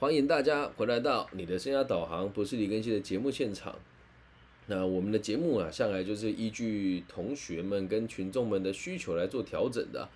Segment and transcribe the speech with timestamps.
[0.00, 3.76] 欢迎大家回来到你的生涯导航，不是李根熙的节目现场。
[4.64, 10.08] 那我们的节目啊，向来就是依据同学们跟群众们的需求来做调整的。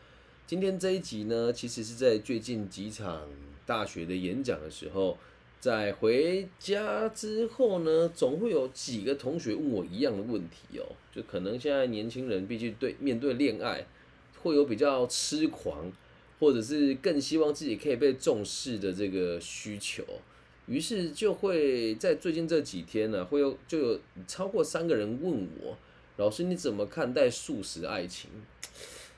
[0.46, 3.28] 今天这一集呢，其实是在最近几场
[3.66, 5.18] 大学的演讲的时候，
[5.60, 13.84] 在回家之后呢，总会有几个同学问我一样的问题哦，就可能现在年轻人毕竟对面对恋爱
[14.42, 15.92] 会有比较痴狂。
[16.38, 20.04] 或者是更希望自己可以被重视的这个需求，
[20.66, 25.76] 于是就会在最近这几天呢，会有就有超过三个人问我，
[26.16, 28.30] 老师你怎么看待素食爱情？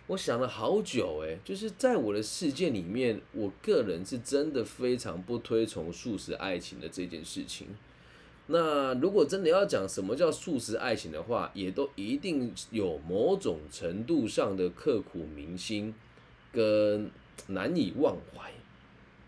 [0.09, 7.67] 我想了好久，诶，就是在我的世界里面，我个人是真的非常不推崇素食爱情的这件事情。
[8.47, 15.93] 那如果真的要讲什么叫素食爱情的话，也都一定有某种程度上的刻骨铭心。
[16.57, 17.11] 跟
[17.49, 18.51] 难以忘怀，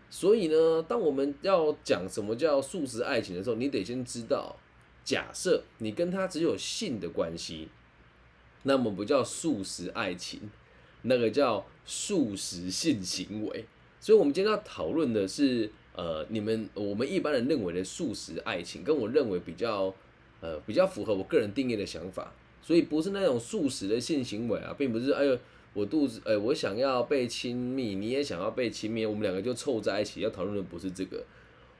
[0.09, 4.55] 所以呢，当我们要讲什么叫素食爱情的时候，你得先知道，
[5.05, 7.67] 假设你跟他只有性的关系，
[8.63, 10.49] 那么不叫素食爱情，
[11.03, 13.65] 那个叫素食性行为。
[14.01, 19.93] 所以，我们今天要讨论的是，呃，你们我们一般人认为的素食爱情，跟我认为比较，
[20.41, 22.33] 呃，比较符合我个人定义的想法。
[22.63, 25.37] 所以，不是那种素食的性行为啊，并不是，哎呦。
[25.73, 30.21] 我肚子，哎，我想要被亲密，你也想要被亲密，我们两个就凑在一起。
[30.21, 31.23] 要讨论的不是这个，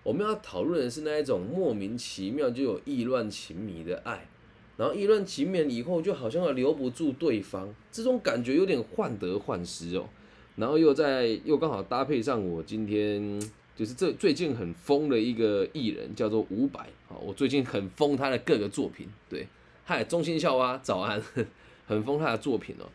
[0.04, 4.28] 我们要讨论的是那一种莫名其妙就有意乱情迷的爱，
[4.78, 10.08] 然后意乱情迷以后就好像要留不住对方，这种感觉有点患得患失哦。
[10.56, 13.42] 然后又在又刚好搭配上我今天
[13.76, 19.48] 就是这最近很疯的一个艺人叫做伍佰，好，我最近很疯他的各个作品，对，
[19.84, 21.22] 嗨，中心校花早安，
[21.88, 22.86] 很疯他的作品哦。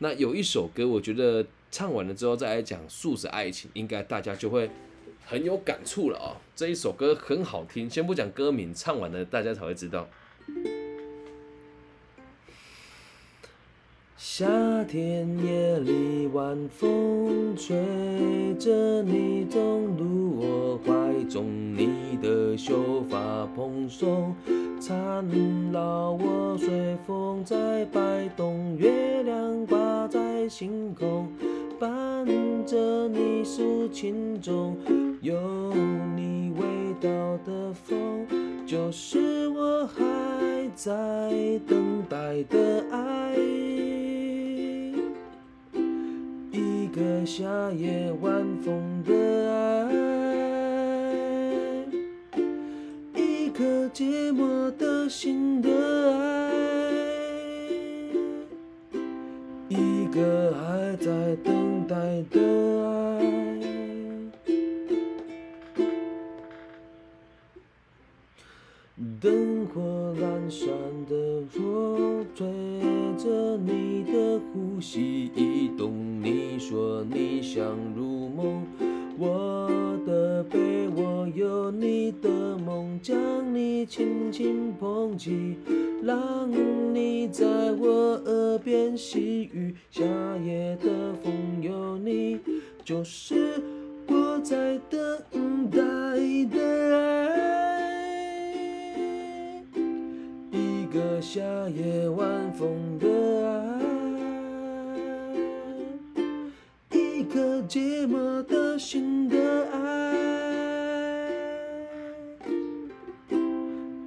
[0.00, 4.70] 那有一首歌，我觉得唱完了之后再来讲素食爱情，应该大家就会
[5.26, 6.38] 很有感触了啊！
[6.54, 10.08] 这一首歌很好听，先不讲歌名，唱完了大家才会知道。
[14.16, 17.76] 夏天夜里，晚风吹
[18.58, 21.86] 着你走入我怀中，你
[22.58, 24.34] 秀发蓬松。
[24.80, 25.24] 缠
[25.72, 31.28] 绕我，随风在摆动，月亮挂在星空，
[31.80, 32.26] 伴
[32.66, 34.76] 着你抒情中
[35.20, 35.34] 有
[36.14, 36.62] 你味
[37.00, 37.08] 道
[37.44, 38.26] 的风，
[38.66, 40.04] 就是我还
[40.74, 41.30] 在
[41.66, 43.36] 等待的爱。
[46.52, 50.17] 一个夏夜晚风的爱。
[53.58, 55.68] 颗寂寞的心的
[56.16, 56.54] 爱，
[59.66, 61.96] 一个还在等待
[62.30, 62.38] 的
[62.84, 62.87] 爱。
[108.44, 110.14] 的心的爱，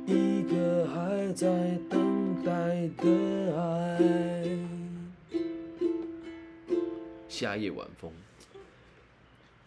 [0.06, 4.02] 一个还在等待的爱。
[7.28, 8.12] 夏夜晚风，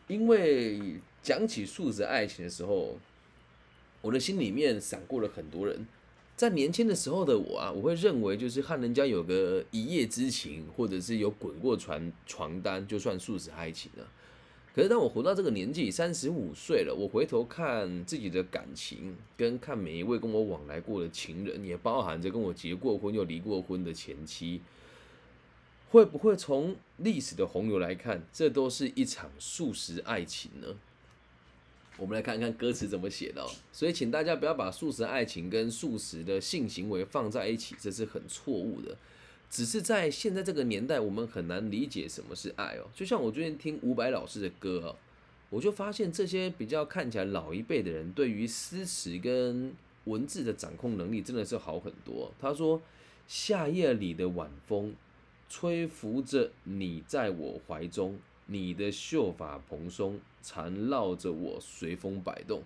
[0.06, 2.98] 因为讲起素食爱情的时候，
[4.00, 5.86] 我的心里面闪过了很多人。
[6.36, 14.08] 在年轻的时候的我啊，我会认为就是和人家有个一夜之情，或者是有滚过床床单，就算素食爱情了。
[14.75, 24.61] 可是当我活到这个年纪，三十五岁了，我回头看自己的感情，跟看每一位跟我往来过的情人，也包含着跟我结过婚又离过婚的前妻，
[25.91, 30.67] 会不会从历史的洪流来看，这都是一场素食爱情呢？
[31.97, 38.97] 我们来看看歌词怎么写的，所以请大家不要把素食爱情跟素食的性行为放在一起，这是很错误的。
[39.55, 42.91] 只是在现在这个年代，我们很难理解什么是爱哦。
[42.93, 44.97] 就像我最近听伍佰老师的歌哦，
[45.49, 49.73] 我就发现这些比较看起来老一辈的人，对于诗词跟
[50.06, 52.33] 文字的掌控能力真的是好很多。
[52.41, 52.83] 他说
[53.29, 54.93] ：“夏夜里的晚风，
[55.49, 62.61] 吹拂着你在我怀中。”你的秀发蓬松，缠绕着我随风摆动。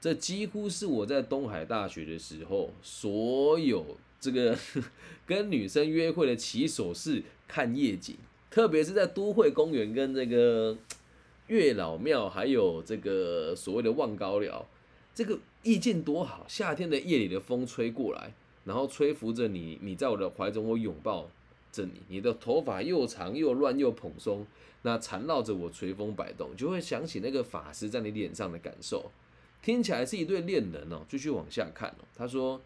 [0.00, 4.56] 这几乎是我在东海大学的时候，所有这个
[5.26, 8.16] 跟女生约会的起手式看夜景，
[8.48, 10.78] 特别是在都会公园跟这个
[11.48, 14.64] 月老庙，还有这个所谓的望高寮，
[15.12, 16.46] 这个意境多好！
[16.48, 18.32] 夏天的夜里的风吹过来，
[18.64, 21.28] 然后吹拂着你，你在我的怀中，我拥抱
[21.72, 24.46] 着你，你的头发又长又乱又蓬松。
[24.84, 29.10] 那缠绕着我随风摆动，就会想起那个法师在你脸上的感受，
[29.62, 31.02] 听起来是一对恋人哦。
[31.08, 32.60] 继续往下看哦，他说：“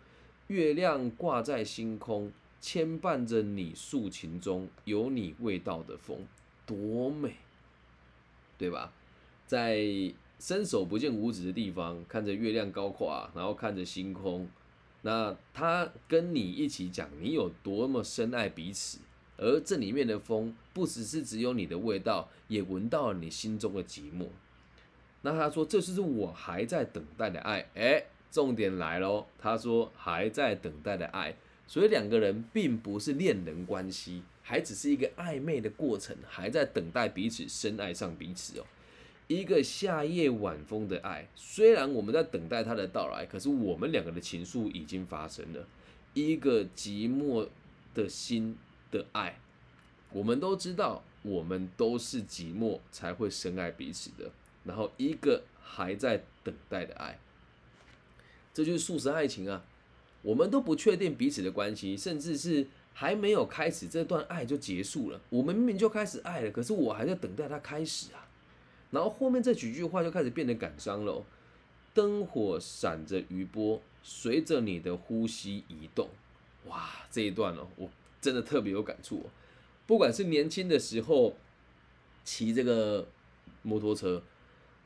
[0.48, 6.26] 月亮挂在星空，牵绊着你诉情中有你味道的风，
[6.64, 7.34] 多美，
[8.56, 8.92] 对吧？
[9.46, 9.78] 在
[10.38, 14.48] 伸手不见五指的地方，看着月亮高挂，然后看着星空，
[15.02, 18.98] 那他跟你一起讲你有多么深爱彼此。”
[19.38, 24.28] 而这里面的风，不只是只有你的味道，也闻到了你心中的寂寞。
[25.20, 27.68] 那他说，这就是我还在等待的爱。
[27.74, 31.36] 哎，重点来喽，他说还在等待的爱，
[31.66, 38.64] 所以两个人并不是恋人关系，还只是一个暧昧的过程，还在等待彼此深爱上彼此哦。
[39.28, 45.66] 一个夏夜晚风的爱，虽然我们在等待他的到来，可是我们两个的情愫已经发生了。
[46.14, 47.48] 一个寂寞
[47.94, 48.56] 的心。
[48.88, 49.36] 的爱，
[50.12, 54.30] 我们都知道，我们都是寂寞才会深爱彼此的。
[54.62, 57.18] 然后一个还在等待的爱，
[58.56, 59.62] 这就是素食爱情啊！
[60.22, 65.20] 我们都不确定彼此的关系，甚至是还没有开始这段爱就结束了。
[65.28, 68.26] 我们明明就开始爱了，可是我还在等待它开始啊。
[68.90, 71.22] 然后后面这几句话就开始变得感伤了。
[71.92, 76.08] 灯火闪着余波，随着你的呼吸移动。
[76.66, 77.90] 哇，这一段哦，我。
[78.18, 79.30] 真的特别有感触，
[79.86, 81.36] 不管是年轻的时候
[82.24, 83.06] 骑这个
[83.62, 84.20] 摩托车，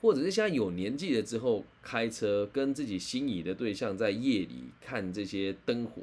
[0.00, 6.02] 或者是现在有年纪了之后开车，跟自己心仪的对象在夜里看这些灯火，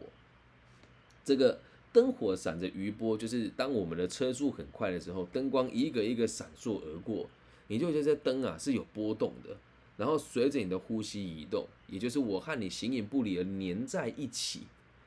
[1.26, 1.60] 这个
[1.92, 7.28] 灯火闪着余波，就是当我们的车速很快的时候，灯光一个一个闪烁而过，
[7.68, 9.58] 你就觉得这灯啊是有波动的，
[9.98, 14.62] 然后随着你的呼吸移动，也就是我和你形影不离而粘在一起。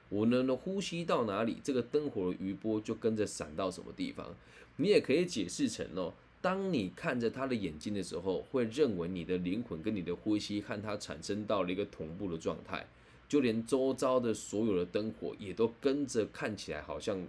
[0.09, 4.35] 我能的呼吸到哪里，这个灯火的余波就跟着闪到什么地方。
[4.79, 12.87] 你也可以解释成哦，当你看着他的眼睛的时候，会认为你的灵魂跟你的呼吸和他产生到了一个同步的状态，
[13.29, 17.27] 就连周遭的所有的灯火也都跟着看起来好像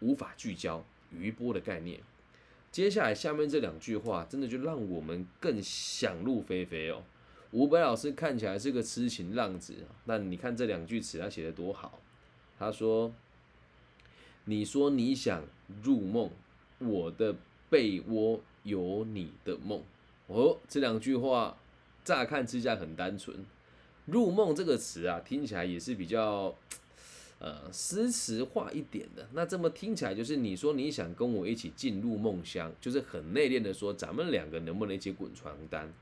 [0.00, 2.00] 无法聚焦余波的概念。
[2.70, 7.02] 接下来下面这两句话，真的就让我们更想入非非哦。
[7.52, 9.74] 伍佰老师看起来是个痴情浪子，
[10.04, 12.00] 那你看这两句词他写的多好。
[12.58, 13.12] 他说
[14.44, 15.42] ：“你说你想
[15.82, 16.30] 入梦，
[16.78, 17.34] 我的
[17.68, 19.82] 被窝有你的梦。”
[20.28, 21.56] 哦，这两句话
[22.04, 23.44] 乍看之下很单纯
[24.06, 26.54] ，“入梦”这个词啊，听起来也是比较
[27.38, 29.28] 呃诗词化一点的。
[29.32, 35.92] 那这么听起来就是你说你想跟我一起进入梦乡，就是很内敛的说，咱们两个能不能一起滚床单？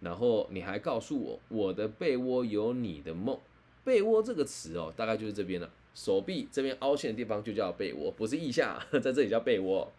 [0.00, 3.38] 然后你还告诉我，我的被窝有你的梦。
[3.84, 5.70] 被窝这个词哦，大概就是这边了。
[5.94, 9.90] 手臂这边凹陷的地方就叫被窝，不是腋下， 在这里叫被窝。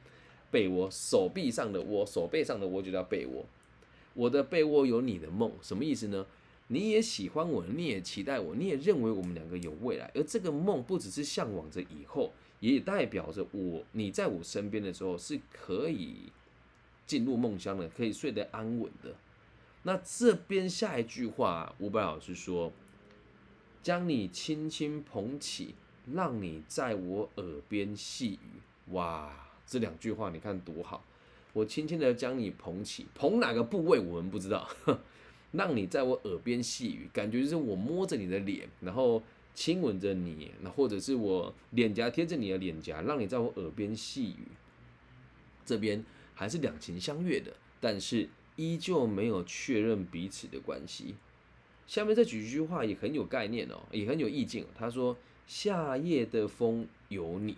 [0.53, 3.43] 被窝，手臂上的窝，手背上的窝就叫被窝。
[4.13, 6.27] 我的被窝有你的梦，什么意思呢？
[6.67, 10.11] 你也喜欢我，你也期待我，你也认为我们两个有未来。
[10.13, 16.31] 而这个梦不只是向往着以后，也代表着我，你在我身边的时候是可以
[17.07, 19.15] 进入梦乡的，可以睡得安稳的。
[19.81, 22.71] 那这边下一句话，伍佰老师说
[23.83, 25.75] ：“将你轻轻捧起，
[26.13, 28.61] 让你在我耳边细语。”
[28.93, 31.03] 哇，这两句话你看多好！
[31.53, 34.69] 我轻轻的将你捧起，捧哪个部位我们不知道，
[35.53, 39.21] 让你在我耳边细语，感觉就是我摸着你的脸，然后
[39.53, 44.47] 亲吻着你，那或者是我脸颊贴着你的脸颊，让你在我耳边细语。
[45.65, 46.03] 这边
[46.33, 48.29] 还是两情相悦的，但是。
[48.55, 51.15] 依旧没有确认彼此的关系。
[51.87, 54.63] 下面这几句话也很有概念哦，也很有意境。
[54.77, 55.17] 他说
[55.47, 57.57] ：“夏夜的风有你，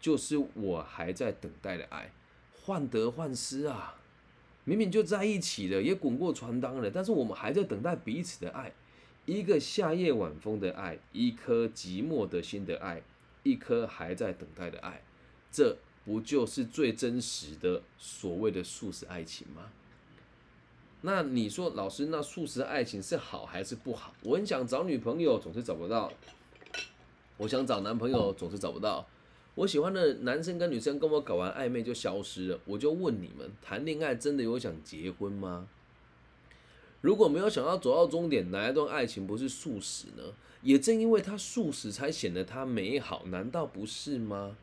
[0.00, 2.10] 就是我还在等待的爱，
[2.62, 3.96] 患得患失啊！
[4.64, 8.72] 明明就在一起了，也滚过床单了，但是我们还在等待彼此的爱。
[9.26, 13.02] 一个夏夜晚风的爱，一颗寂寞的心的爱，
[13.42, 15.02] 一颗还在等待的爱，
[15.52, 19.70] 这不就是最真实的所谓的素食爱情吗？”
[21.02, 24.12] 那你说，老师，那素食爱情是好还是不好？
[24.22, 26.12] 我很想找女朋友，总是找不到；
[27.38, 29.06] 我想找男朋友，总是找不到；
[29.56, 35.68] 我喜欢的男生跟女生跟我搞完暧昧就消失了，我就问你们，谈恋爱真的有想结婚吗？
[37.00, 40.22] 如果没有想要走到终点，哪一段爱情不是速食呢？
[40.62, 44.56] 也正因为它速食，才显得它美好，难道不是吗？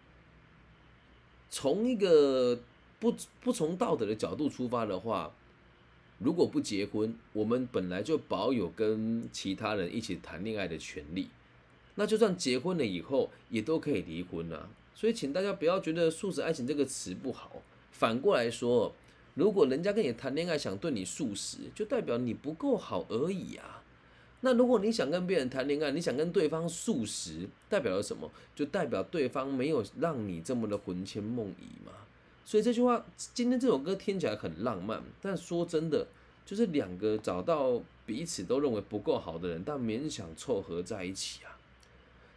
[1.49, 2.59] 从一个
[2.99, 5.33] 不不从道德的角度出发的话，
[6.19, 11.29] 如果不结婚，我们本来就保有跟其他人一起谈恋爱的权利。
[11.99, 14.69] 那就算结婚了以后，也都可以离婚啊。
[14.95, 17.61] 所以，请大家不要觉得“素食爱情”这个词不好。
[17.91, 18.93] 反过来说，
[19.35, 23.83] 如果人家跟你谈恋爱，想对你素食，就代表你不够好而已啊。
[24.41, 28.31] 那如果你想跟别人谈恋爱，你想跟对方素食，代表了什么？
[28.55, 31.91] 就代表对方没有让你这么的魂牵梦萦嘛。
[32.45, 36.07] 所以这句话，今天这首歌听起来很浪漫，但说真的，
[36.45, 41.46] 就是两个找到彼此都认为不够好的人，但勉强凑合在一起啊。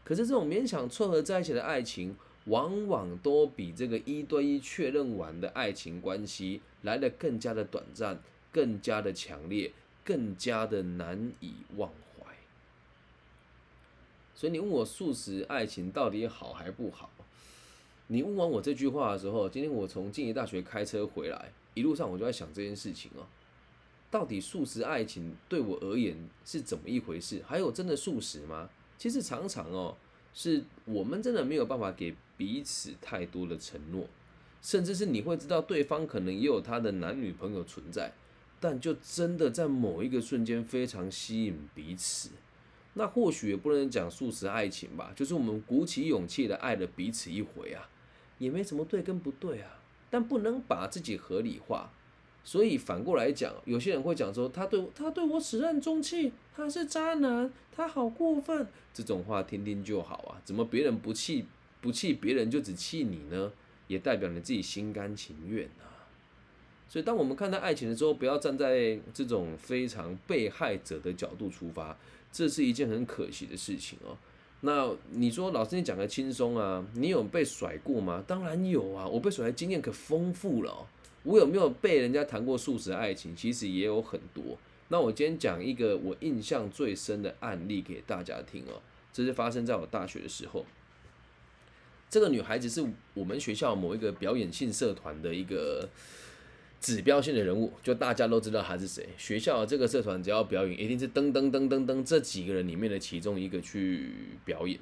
[0.04, 2.16] 可是这种勉强撮合在一起的爱情，
[2.46, 9.72] 往往都比这个一对一确认完的爱情关系来的更加的短暂，更加的强烈，
[10.04, 12.34] 更加的难以忘怀。
[14.34, 17.10] 所以你问我素食爱情到底好还不好？
[18.08, 23.22] 你问完我这句话的时候，今天我从静宜大学开车回来，一路上我就在想这件事情哦，
[24.10, 27.40] 到底素食爱情对我而言是怎么一回事？
[27.46, 28.68] 还有真的素食吗？
[29.00, 29.96] 其实常常哦，
[30.34, 34.06] 是我们真的没有办法给彼此太多的承诺，
[34.60, 38.12] 甚至是你会知道对方可能也有他的男女朋友存在，
[38.60, 42.28] 但就真的在某一个瞬间非常吸引彼此。
[42.92, 47.88] 那或许也不能讲素食爱情吧，就是我们鼓起勇气的爱了彼此一回啊，
[48.36, 49.80] 也没什么对跟不对啊，
[50.10, 51.90] 但不能把自己合理化。
[52.42, 58.66] 所以反过来讲，有些人会讲说他对他对我始乱终弃，他是渣男，他好过分。
[58.92, 61.46] 这种话听听就好啊，怎么别人不气
[61.80, 63.52] 不气别人就只气你呢？
[63.86, 66.08] 也代表你自己心甘情愿啊。
[66.88, 71.96] 所以当我们看待爱情的时候，不要站在这种非常被害者的角度出发，
[72.32, 74.16] 这是一件很可惜的事情哦。
[74.62, 78.24] 那你说老师你讲的轻松啊，你有被甩过吗？
[78.26, 80.86] 当然有啊，我被甩的经验可丰富了。
[81.22, 83.36] 我有没有被人家谈过素食爱情？
[83.36, 84.56] 其实也有很多。
[84.88, 88.80] 那我今天讲一个我印象最深的案例给大家听哦。
[89.12, 90.64] 这是发生在我大学的时候。
[92.08, 92.84] 这个女孩子是
[93.14, 95.88] 我们学校某一个表演性社团的一个
[96.80, 99.06] 指标性的人物，就大家都知道她是谁。
[99.18, 104.10] 学校这个社团只要表演，一定是噔噔噔噔噔这几个人里面的其中一个去
[104.44, 104.80] 表演。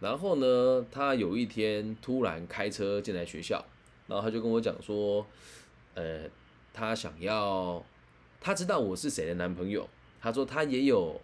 [0.00, 3.64] 然后呢，她有一天突然开车进来学校，
[4.06, 5.26] 然后她就跟我讲说。
[5.94, 6.20] 呃，
[6.72, 7.84] 他想要，
[8.40, 9.88] 他知道我是谁的男朋友。
[10.20, 11.20] 他说他也有，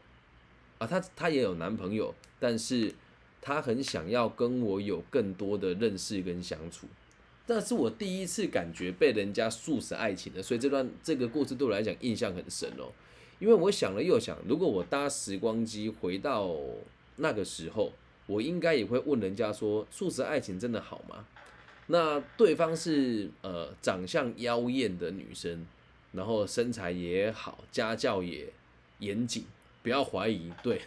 [0.78, 2.94] 啊，他他也有男朋友，但是
[3.42, 6.86] 他很想要跟我有更多的认识跟相处。
[7.46, 12.92] 那是我第一次感觉被人家素食爱情的，所以这段这个故事对我来讲印象很深哦。
[13.38, 16.56] 因为我想了又想，如果我搭时光机回到
[17.16, 17.92] 那个时候，
[18.26, 21.26] 我应该也会问人家说，素食爱情真的好吗？
[21.86, 25.66] 那对方是呃长相妖艳的女生，
[26.12, 28.52] 然后身材也好，家教也
[29.00, 29.44] 严谨，
[29.82, 30.50] 不要怀疑。
[30.62, 30.80] 对，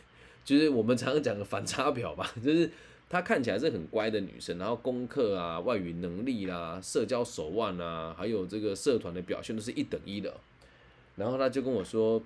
[0.43, 2.69] 就是我们常常讲的反差表吧， 就是
[3.09, 10.33] 她看起来是很乖的女生，然后功课啊、外语能力啦、社交手腕啊，还有这个社团的表现都是一等一的。
[11.15, 12.21] 然后他就跟我说，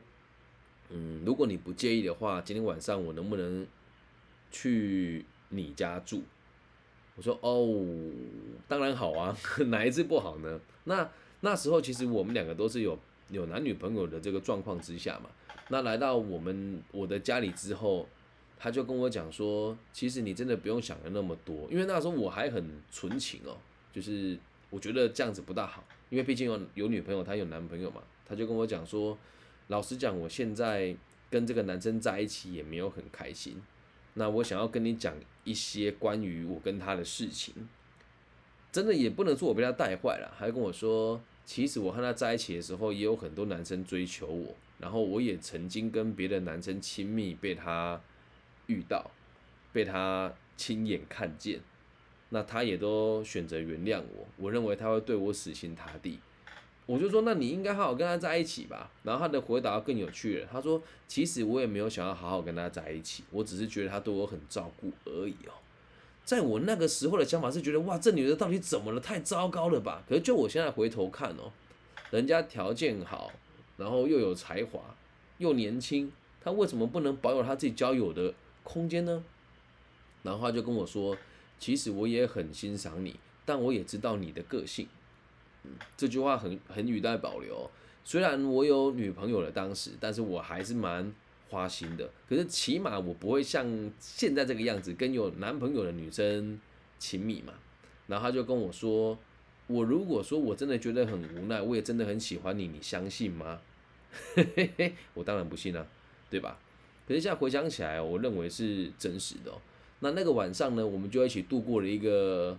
[0.90, 3.68] 嗯，如果你不介意的话，今天晚上我能不能
[4.52, 6.24] 去你家住？
[7.16, 7.86] 我说哦，
[8.68, 9.38] 当然好啊，
[9.68, 10.60] 哪一次不好呢？
[10.86, 11.10] 那
[11.42, 12.98] 那时候其实我们两个都是有
[13.30, 15.30] 有男女朋友的这个状况之下嘛。
[15.70, 18.08] 那来到我们我的家里之后，
[18.58, 23.58] 他就跟我讲说，其实你真的不用想的那么多，因为那时候我还很纯情哦，
[23.94, 24.38] 就是
[24.70, 28.02] 我觉得这样子不大好，因为毕竟有有女朋友，他有男朋友嘛。
[28.28, 29.18] 他就跟我讲说，
[29.68, 30.96] 老实讲，我现在
[31.30, 33.62] 跟这个男生在一起也没有很开心。
[34.14, 37.54] 那我想要跟你讲一些关于我跟他的事情，
[38.72, 48.02] 真的也不能说我被他带坏了，还跟我说，其实我和他在一起的时候，也有很多男生追求我，然后我也曾经跟别的男生亲密，被他
[48.68, 49.12] 遇到，
[49.74, 51.62] 被他亲眼看见，
[52.30, 56.20] 那他也都选择原谅我，我认为他会对我死心塌地。
[56.92, 58.92] 我就说，那你应该好好跟他在一起吧。
[59.04, 65.56] 然后他的回答更有趣了，他说：“其实我也没有想要好好跟他在一起，我只是觉得他对我很照顾而已哦。”
[66.26, 69.00] 在我那个时候的想法是觉得，哇，这女的到底怎么了？
[69.00, 70.04] 太糟糕了吧？
[70.06, 71.54] 可是就我现在回头看哦，
[72.10, 73.32] 人家条件好，
[73.78, 74.82] 然后又有才华，
[75.38, 78.34] 又年轻，他为什么不能保有他自己交友的
[78.64, 79.24] 空间呢？
[80.24, 81.18] 然后他就跟我说
[81.58, 84.90] ：“其实我也很欣赏你，但我也知道你的个性。
[85.96, 87.70] 这句话很很语带保留。
[88.04, 91.14] 虽然我有女朋友了，当时，但是我还是蛮
[91.50, 92.10] 花心的。
[92.28, 93.64] 可是起码我不会像
[94.00, 96.60] 现在这个样子，跟有男朋友的女生
[96.98, 97.54] 亲密嘛。
[98.08, 99.18] 然后他就跟我说
[99.68, 103.62] ：“我如果说我真的觉得很无奈，我也真的很喜欢你，你相信吗？”
[105.14, 105.86] 我当然不信啊，
[106.30, 106.58] 对吧？
[107.08, 109.52] 可是现在回想起来，我认为是真实的。
[110.00, 112.58] 那那个晚上呢，我们就一起度过了一个。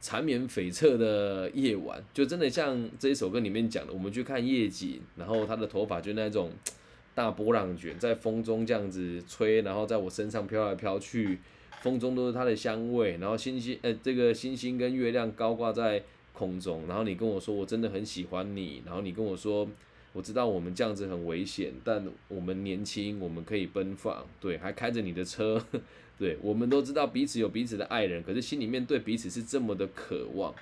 [0.00, 6.52] 缠绵悱恻的夜晚，就真的像这一首歌里面讲的，我们去看夜景，然后他的头发就那种
[7.14, 11.40] 大波浪卷，在风中这样子吹，然后在我身上飘来飘去，
[11.82, 16.02] 风中都是他的香味，然后星星，呃，这个星星跟月亮高挂在
[16.32, 19.68] 空中，然后你跟我说我真的很喜欢你，然后你跟我说
[20.12, 25.64] 我知道我们这样子很危险，但我们年轻，我们可以奔放，对，还开着你的车。
[26.18, 30.52] 对，我们都知道彼此有彼此的爱人，可是心里面对彼此是这么的渴望。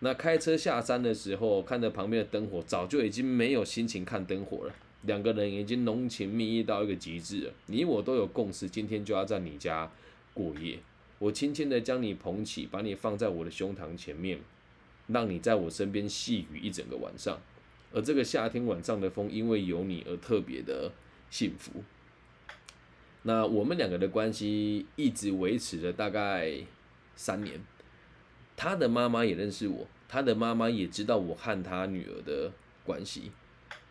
[0.00, 4.74] 那开车下山的时候，看着旁边的灯火，早就已经没有心情看灯火了。
[5.02, 9.90] 两个人已经浓情蜜意到一个极致了，你我都有共识，今天就要在你家
[10.34, 10.78] 过夜。
[11.18, 14.40] 我轻轻的将你捧起，把你放在我的胸膛前面，
[15.06, 17.40] 让你在我身边细雨一整个晚上。
[17.94, 20.90] 而这个夏天晚上的风，因为有你而特别的
[21.30, 21.84] 幸福。
[23.22, 26.52] 那我们两个的关系一直维持了大概
[27.16, 27.58] 三年，
[28.56, 32.52] 他的妈妈也认识我，他的妈妈也知道我和他女儿的
[32.84, 33.30] 关系，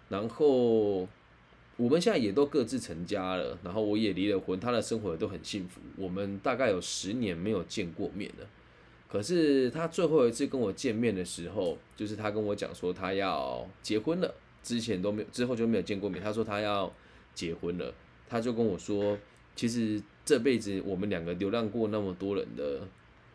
[0.10, 1.08] 然后
[1.78, 5.82] 我们现在也都各自成家了，然后我也离了婚，他的生活都很幸福。
[5.96, 8.48] 我们大概有十年没有见过面了，
[9.14, 16.20] 可是他最后一次跟我见面的时候，就是他跟我讲说他要结婚了，之前都没有，之后就没有见过面。
[16.20, 16.92] 他说他要
[17.36, 17.94] 结婚了。
[18.28, 19.16] 他就跟我说，
[19.56, 22.88] 其实这辈子我们两个流浪过那么多人的，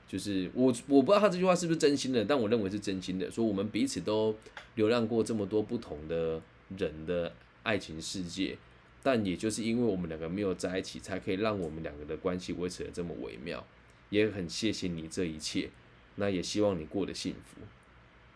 [0.08, 3.30] 就是我我不知道他这句话是不是真心的，但我认为是真心的。
[3.30, 4.34] 说我们彼此都
[4.74, 6.42] 流浪过这么多不同的
[6.76, 7.32] 人的
[7.62, 8.58] 爱情世界，
[9.00, 13.64] 但也就是因为我们两个没有在一起，才可以让我们两个的关系维持的这么微妙。
[14.10, 15.70] 也很谢谢你这一切，
[16.16, 17.60] 那也希望你过得幸福。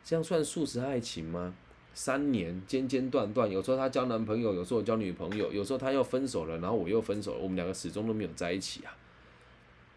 [0.05, 1.55] 这样算素食爱情吗？
[1.95, 8.97] 三年间间断断，有时候她交男朋友，有时候我交女朋友，有时候她又分手了，然后我又分手了，我们两个始终都没有在一起啊。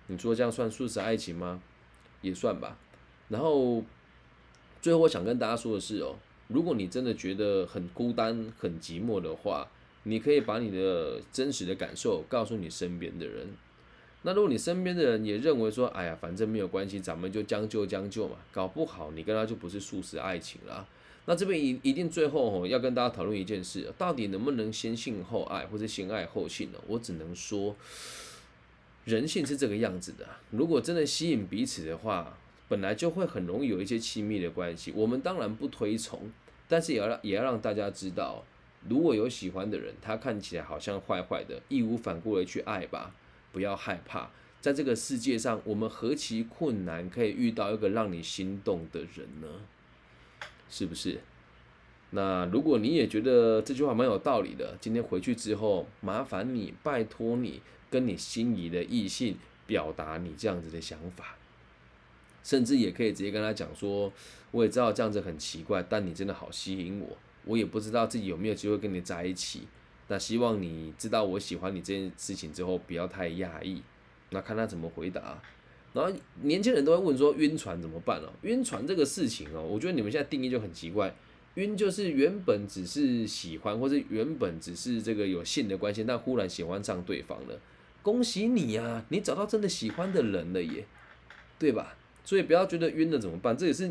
[0.07, 1.61] 你说这样算素食爱情吗？
[2.21, 2.77] 也算吧。
[3.29, 3.83] 然后
[4.81, 6.15] 最后我想跟大家说的是哦，
[6.47, 9.67] 如果你真的觉得很孤单、很寂寞的话，
[10.03, 13.47] 你可以把你的真实的感受告诉你身边的人。
[14.25, 20.87] 那如果你身边的人也认为说，哎呀，反正没有关系，咱们就将就将就嘛，搞不好你跟他就不是素食爱情了。
[21.27, 26.79] 那这边一一定最后吼要跟大家讨论一件事，到底能不能先性后爱，或者先爱后性呢？
[26.87, 27.75] 我只能说，
[29.03, 30.25] 人性是这个样子的。
[30.49, 32.35] 如果真的吸引彼此的话，
[32.67, 34.91] 本来就会很容易有一些亲密的关系。
[34.95, 36.31] 我们当然不推崇，
[36.67, 38.43] 但是也要也要让大家知道，
[38.89, 43.13] 如果有喜欢的人，他看起来好像坏坏的，义无反顾的去爱吧，
[43.55, 44.29] 不要害怕。
[44.59, 49.47] 在这个世界上，我们何其困难，可以遇到一个让你心动的人呢？
[50.69, 51.21] 是不是？
[52.09, 61.37] 那如果你也觉得这句话蛮有道理的，今天回去之后，麻烦你拜托你跟你心仪的异性表达你这样子的想法，
[62.43, 64.11] 甚至也可以直接跟他讲说，
[64.51, 69.67] 我也知道这样子很奇怪，但你真的好吸引我，我也不知道自己有没有机会跟你在一起。
[70.07, 73.81] 那希望你知道我喜欢你这件事情之后，不要太讶异。
[74.31, 75.41] 那看他怎么回答。
[75.93, 78.29] 然后年轻人都会问说晕船怎么办哦？
[78.41, 81.15] 晕船这个事情哦，我觉得你们现在定义就很奇怪。
[81.55, 87.57] 晕就是原本只是喜欢，或者原本只是这个有性的关系，但忽然喜欢上对方了。
[88.01, 90.85] 恭喜你呀，你找到真的喜欢的人了耶，
[91.57, 91.95] 对吧？
[92.25, 93.89] 所以不要觉得晕了怎么办，这也是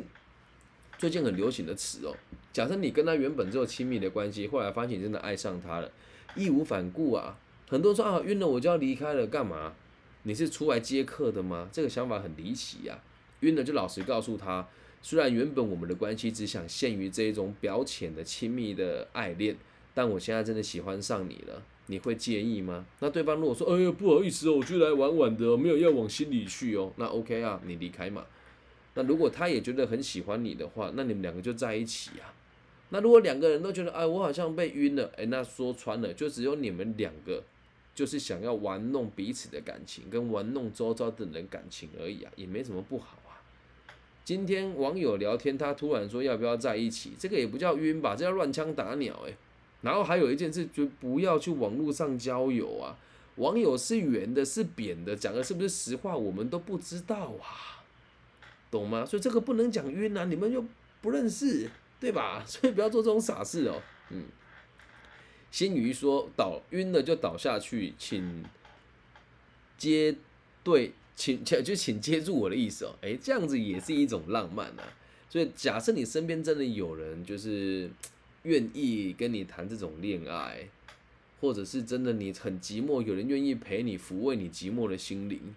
[1.05, 2.17] 最近很流行的词哦。
[2.51, 5.93] 假设你跟他原本只有亲密的关系，后来发现你真的爱上他了，
[6.35, 7.39] 义无反顾啊。
[7.69, 9.75] 很多人说啊，晕了我就要离开了，干嘛？
[10.23, 11.69] 你是出来接客的吗？
[11.71, 12.99] 这个想法很离奇呀！
[13.41, 14.67] 晕了就老实告诉他，
[15.03, 19.55] 虽然原本我们的关系只想限于这一种表浅的亲密的爱恋，
[19.93, 22.87] 但我现在真的喜欢上你了，你会介意吗？
[23.01, 28.25] 那对方如果说，哎呀不好意思哦，我就来玩玩的，没有要往心里去哦，那 OK 啊，你离开嘛。
[28.95, 32.33] 那如果他也觉得很喜欢你的话，那你们两个就在一起啊。
[32.91, 37.43] 那如果两个人都觉得，哎，我好像被晕了，哎，那说穿了，就只有你们两个。
[37.95, 43.39] 就是想要玩弄彼此的感情，跟玩弄周遭的人感情而已啊，也没什么不好啊。
[44.25, 49.37] 今天网友聊天，他突然说要不要在一起，这个也不叫晕吧，这叫乱枪打鸟哎。
[49.83, 52.99] 然后还有一件事，就不要去网络上交友啊。
[53.37, 57.74] 网友是圆的，是扁的，讲的是不是实话，我们都不知道啊，
[58.75, 59.07] 懂吗？
[59.07, 60.65] 所以这个不能讲晕啊，你们又
[61.01, 62.43] 不认识，对吧？
[62.47, 63.81] 所以不要做这种傻事哦。
[64.11, 64.25] 嗯，
[65.51, 68.45] 新宇说倒晕了就倒下去，请
[69.79, 70.17] 接
[70.63, 72.95] 对，请就请接住我的意思哦。
[73.01, 74.83] 哎，这样子也是一种浪漫啊。
[75.31, 77.91] 所以假设你身边真的有人就是
[78.43, 80.69] 愿意跟你谈这种恋爱。
[81.41, 85.55] 或者是真的你很寂寞，有人愿意陪你抚慰你寂寞的心灵，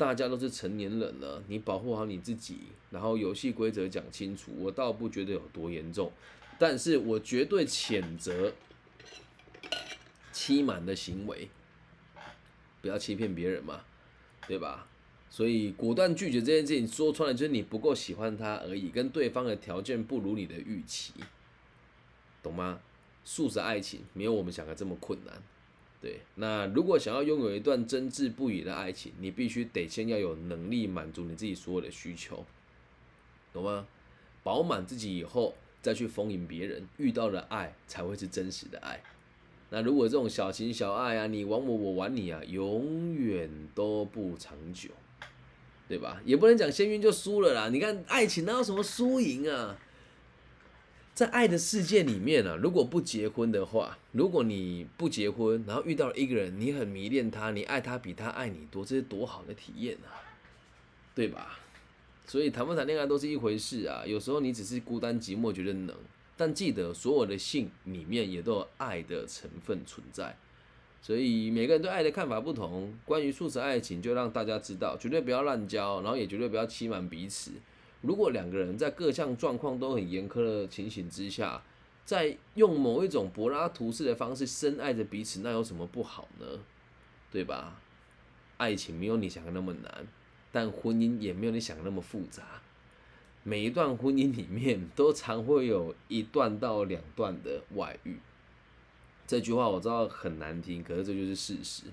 [0.00, 2.60] 大家都是成年人了，你保护好你自己，
[2.90, 6.10] 然后游戏规则讲清楚，我倒不觉得有多严重，
[6.58, 8.54] 但是我绝对谴责
[10.32, 11.50] 欺瞒的行为，
[12.80, 13.82] 不要欺骗别人嘛，
[14.48, 14.86] 对吧？
[15.28, 21.12] 所以果断拒绝这件事情，说穿了就是你不够喜欢他而已，跟对方的条件不如你的预期，
[22.42, 22.80] 懂吗？
[23.22, 25.42] 素食爱情没有我们想的这么困难，
[26.00, 26.20] 对。
[26.36, 32.44] 那如果想要拥有一段真挚不渝的爱情，你必须得先要有能力满足你自己所有的需求，
[33.52, 33.86] 懂吗？
[34.42, 39.02] 饱满自己以后，再去丰盈别人，遇到的爱才会是真实的爱。
[39.68, 44.88] 那如果这种小情小爱啊，你玩我，我玩你啊，永远都不长久，
[45.88, 46.20] 对吧？
[46.24, 47.68] 也不能讲先晕就输了啦。
[47.68, 49.78] 你看爱情哪有什么输赢啊？
[51.14, 60.16] 在爱的世界里面啊，如果不结婚的话，如果你不结婚，然后遇到了一个人，你很迷恋他，你爱他比他爱你多，这是多好的体验啊，
[61.14, 61.58] 对吧？
[62.26, 64.02] 所以谈不谈恋爱都是一回事啊。
[64.06, 65.94] 有时候你只是孤单寂寞觉得冷，
[66.36, 70.34] 但记得所有的性里面也都有爱的成分存在。
[71.02, 77.50] 所以每个人对爱的看法不同，关于素食爱情就让大家知道，绝对不要滥交，然后也绝对不要欺瞒彼此。
[78.02, 81.62] 如果两个人在各项状况都很严苛的情形之下，
[82.04, 86.46] 在用某一种柏拉图式的方式深爱着彼此，那有什么不好呢？
[87.30, 87.80] 对吧？
[88.56, 90.06] 爱情没有你想的那么难，
[90.50, 92.42] 但婚姻也没有你想的那么复杂。
[93.42, 98.18] 每一段婚姻里面都常会有一段到两段的外遇。
[99.26, 101.84] 这句话我知道很难听，可是这就是事实。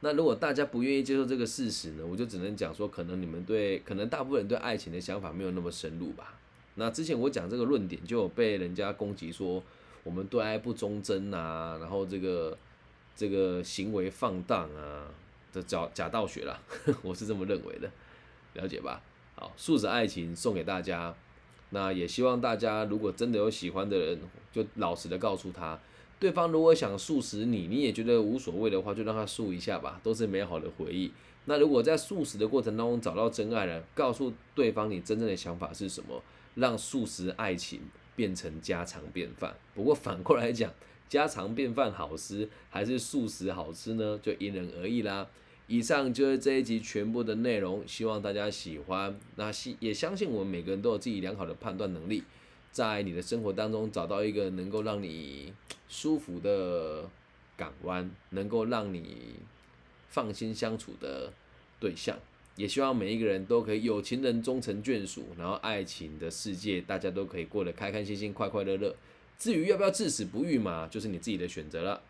[0.00, 2.06] 那如果大家不愿意接受这个事实呢？
[2.06, 6.38] 我就只能讲说，可能你们对，可能大部分人对爱情的想法没有那么深入吧。
[6.76, 9.60] 那之前我讲这个论点，就有被人家攻击说
[10.04, 12.56] 我们对爱不忠贞啊，然后这个
[13.16, 15.10] 这个行为放荡啊，
[15.52, 16.60] 这假假道学啦，
[17.02, 17.90] 我是这么认为的，
[18.54, 19.02] 了解吧？
[19.34, 21.12] 好，素质爱情送给大家，
[21.70, 24.20] 那也希望大家如果真的有喜欢的人，
[24.52, 25.76] 就老实的告诉他。
[26.18, 31.12] 对方如果想素食你，你也觉得无所谓的话，就让他素一下吧，都是美好的回忆。
[31.44, 36.22] 那如果在素食的过程当中找到真爱了，告诉对方你真正的想法是什么，
[36.56, 37.80] 让素食爱情
[38.16, 39.54] 变成家常便饭。
[39.74, 40.72] 不过反过来讲，
[41.08, 44.18] 家常便饭好吃还是素食好吃呢？
[44.22, 45.26] 就因人而异啦。
[45.68, 49.18] 以上就是这一集全部的内容，希望大家喜欢。
[49.36, 52.24] 那希也相信我们每个人都有自己良好的判断能力。
[52.70, 55.52] 在你的生活当中找到一个能够让你
[55.88, 57.08] 舒服的
[57.56, 59.34] 港湾，能够让你
[60.08, 61.32] 放心相处的
[61.80, 62.16] 对象，
[62.56, 68.94] 也希望每一个人都可以有情人终成眷属，然后爱情的世界大家都可以过得开开心心、快快乐乐。
[69.38, 72.02] 至于要不要至死不渝嘛，就是你自己的选择了。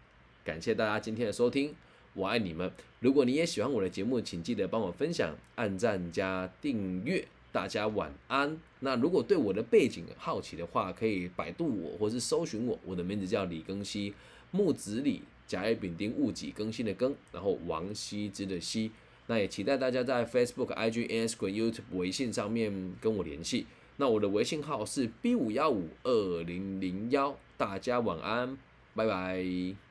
[0.44, 1.74] 感谢大家今天的收听，
[2.14, 2.72] 我爱你们。
[3.00, 7.28] 如果你也喜欢我的节目，请记得帮我分享、按赞加订阅。
[7.50, 8.58] 大家晚安。
[8.80, 12.78] 那如果对我的背景好奇的话，可以百度我，或是搜寻我。
[12.84, 14.14] 我的名字叫李更新，
[14.50, 18.90] 木子李，甲乙丙丁戊己更新的更，然后王羲之的羲。
[19.26, 23.66] 那也期待大家在 Facebook、IG、Instagram、YouTube、微信上面跟我联系。
[23.96, 27.37] 那我的微信号是 B 五幺五二零零幺。
[27.56, 28.56] 大家晚安，
[28.94, 29.88] 拜拜。